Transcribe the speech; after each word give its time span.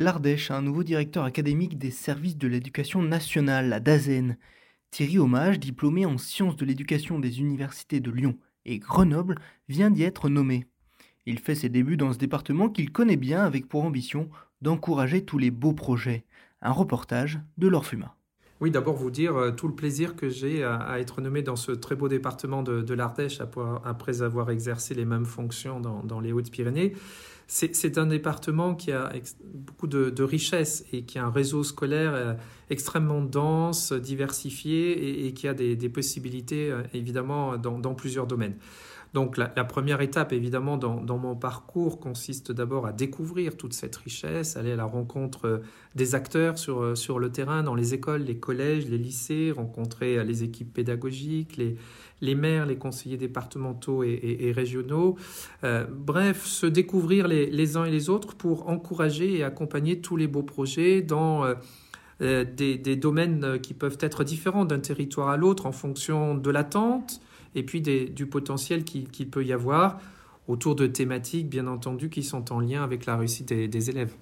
L'Ardèche 0.00 0.50
a 0.50 0.56
un 0.56 0.62
nouveau 0.62 0.82
directeur 0.82 1.24
académique 1.24 1.76
des 1.76 1.90
services 1.90 2.38
de 2.38 2.48
l'éducation 2.48 3.02
nationale, 3.02 3.68
la 3.68 3.80
DAZEN. 3.80 4.38
Thierry 4.90 5.18
Hommage, 5.18 5.60
diplômé 5.60 6.06
en 6.06 6.16
sciences 6.16 6.56
de 6.56 6.64
l'éducation 6.64 7.18
des 7.18 7.38
universités 7.38 8.00
de 8.00 8.10
Lyon 8.10 8.38
et 8.64 8.78
Grenoble, 8.78 9.34
vient 9.68 9.90
d'y 9.90 10.04
être 10.04 10.30
nommé. 10.30 10.64
Il 11.26 11.38
fait 11.38 11.54
ses 11.54 11.68
débuts 11.68 11.98
dans 11.98 12.14
ce 12.14 12.18
département 12.18 12.70
qu'il 12.70 12.90
connaît 12.90 13.18
bien 13.18 13.44
avec 13.44 13.68
pour 13.68 13.84
ambition 13.84 14.30
d'encourager 14.62 15.22
tous 15.22 15.36
les 15.36 15.50
beaux 15.50 15.74
projets. 15.74 16.24
Un 16.62 16.72
reportage 16.72 17.38
de 17.58 17.68
l'Orfuma. 17.68 18.16
Oui, 18.60 18.70
d'abord 18.70 18.94
vous 18.94 19.10
dire 19.10 19.36
euh, 19.36 19.50
tout 19.52 19.68
le 19.68 19.74
plaisir 19.74 20.16
que 20.16 20.28
j'ai 20.28 20.62
à, 20.62 21.00
être 21.00 21.22
nommé 21.22 21.40
dans 21.40 21.56
ce 21.56 21.72
très 21.72 21.96
beau 21.96 22.08
département 22.08 22.62
de, 22.62 22.94
l'Ardèche 22.94 23.40
après 23.84 24.20
avoir 24.20 24.50
exercé 24.50 24.94
les 24.94 25.06
mêmes 25.06 25.24
fonctions 25.24 25.80
dans, 25.80 26.20
les 26.20 26.32
Hautes-Pyrénées. 26.32 26.94
C'est 27.46 27.98
un 27.98 28.06
département 28.06 28.74
qui 28.74 28.92
a 28.92 29.10
beaucoup 29.42 29.86
de, 29.86 30.22
richesses 30.22 30.84
et 30.92 31.04
qui 31.04 31.18
a 31.18 31.24
un 31.24 31.30
réseau 31.30 31.64
scolaire 31.64 32.12
euh, 32.14 32.34
extrêmement 32.68 33.22
dense, 33.22 33.92
diversifié 33.92 35.26
et, 35.26 35.32
qui 35.32 35.48
a 35.48 35.54
des, 35.54 35.88
possibilités 35.88 36.70
euh, 36.70 36.82
évidemment 36.92 37.56
dans 37.56 37.94
plusieurs 37.94 38.26
domaines. 38.26 38.56
Donc 39.12 39.36
la, 39.36 39.48
première 39.64 40.00
étape, 40.02 40.32
évidemment, 40.32 40.76
dans, 40.76 41.18
mon 41.18 41.34
parcours 41.34 41.98
consiste 41.98 42.52
d'abord 42.52 42.86
à 42.86 42.92
découvrir 42.92 43.56
toute 43.56 43.72
cette 43.72 43.96
richesse, 43.96 44.56
aller 44.56 44.72
à 44.72 44.76
la 44.76 44.84
rencontre 44.84 45.46
euh, 45.46 45.58
des 45.96 46.14
acteurs 46.14 46.58
sur, 46.58 46.80
euh, 46.80 46.94
sur 46.94 47.18
le 47.18 47.32
terrain, 47.32 47.64
dans 47.64 47.74
les 47.74 47.92
écoles, 47.92 48.22
les 48.22 48.36
collèges, 48.36 48.88
les 48.88 48.98
lycées, 48.98 49.50
rencontrer 49.50 50.16
euh, 50.16 50.22
les 50.22 50.44
équipes 50.44 50.72
pédagogiques, 50.72 51.56
les, 51.56 52.34
maires, 52.36 52.66
les 52.66 52.76
conseillers 52.76 53.16
départementaux 53.16 54.04
et, 54.04 54.52
régionaux. 54.54 55.16
bref, 55.62 56.44
se 56.44 56.66
découvrir 56.66 57.26
les, 57.26 57.76
uns 57.76 57.86
et 57.86 57.90
les 57.90 58.10
autres 58.10 58.36
pour 58.36 58.68
encourager 58.68 59.38
et 59.38 59.42
accompagner 59.42 60.00
tous 60.00 60.16
les 60.16 60.28
beaux 60.28 60.42
projets 60.42 61.00
dans... 61.00 61.46
des, 62.20 62.96
domaines 62.96 63.58
qui 63.62 63.72
peuvent 63.72 63.96
être 64.00 64.22
différents 64.22 64.66
d'un 64.66 64.80
territoire 64.80 65.30
à 65.30 65.38
l'autre 65.38 65.64
en 65.64 65.72
fonction 65.72 66.34
de 66.34 66.50
l'attente, 66.50 67.22
et 67.54 67.62
puis 67.62 67.80
des, 67.80 68.06
du 68.06 68.26
potentiel 68.26 68.84
qu'il 68.84 69.08
qui 69.08 69.26
peut 69.26 69.44
y 69.44 69.52
avoir 69.52 70.00
autour 70.48 70.74
de 70.74 70.86
thématiques, 70.86 71.48
bien 71.48 71.66
entendu, 71.66 72.10
qui 72.10 72.22
sont 72.22 72.52
en 72.52 72.60
lien 72.60 72.82
avec 72.82 73.06
la 73.06 73.16
réussite 73.16 73.48
des, 73.48 73.68
des 73.68 73.90
élèves. 73.90 74.14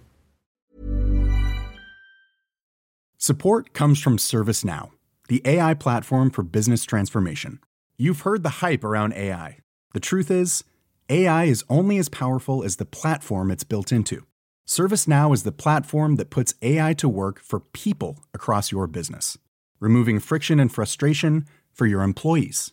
Support 3.16 3.72
comes 3.72 3.96
from 3.96 4.16
ServiceNow, 4.16 4.90
the 5.28 5.42
AI 5.44 5.74
platform 5.74 6.30
for 6.30 6.42
business 6.42 6.84
transformation. 6.84 7.58
You've 7.98 8.20
heard 8.20 8.42
the 8.42 8.62
hype 8.62 8.84
around 8.84 9.12
AI. 9.14 9.58
The 9.92 10.00
truth 10.00 10.30
is, 10.30 10.62
AI 11.08 11.44
is 11.44 11.64
only 11.68 11.98
as 11.98 12.08
powerful 12.08 12.62
as 12.62 12.76
the 12.76 12.84
platform 12.84 13.50
it's 13.50 13.64
built 13.64 13.90
into. 13.90 14.24
ServiceNow 14.66 15.34
is 15.34 15.42
the 15.42 15.50
platform 15.50 16.16
that 16.16 16.30
puts 16.30 16.54
AI 16.62 16.92
to 16.94 17.08
work 17.08 17.40
for 17.40 17.60
people 17.60 18.18
across 18.34 18.70
your 18.70 18.86
business, 18.86 19.38
removing 19.80 20.20
friction 20.20 20.60
and 20.60 20.70
frustration 20.70 21.46
for 21.72 21.86
your 21.86 22.02
employees 22.02 22.72